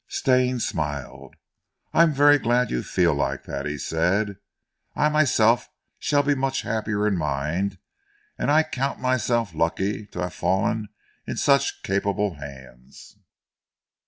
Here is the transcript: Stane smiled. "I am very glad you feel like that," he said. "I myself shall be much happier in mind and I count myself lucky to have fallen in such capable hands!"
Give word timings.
Stane 0.07 0.59
smiled. 0.59 1.35
"I 1.93 2.01
am 2.01 2.11
very 2.11 2.39
glad 2.39 2.71
you 2.71 2.81
feel 2.81 3.13
like 3.13 3.43
that," 3.43 3.67
he 3.67 3.77
said. 3.77 4.37
"I 4.95 5.09
myself 5.09 5.69
shall 5.99 6.23
be 6.23 6.33
much 6.33 6.63
happier 6.63 7.05
in 7.05 7.15
mind 7.15 7.77
and 8.35 8.49
I 8.49 8.63
count 8.63 8.99
myself 8.99 9.53
lucky 9.53 10.07
to 10.07 10.21
have 10.21 10.33
fallen 10.33 10.89
in 11.27 11.37
such 11.37 11.83
capable 11.83 12.37
hands!" 12.37 13.17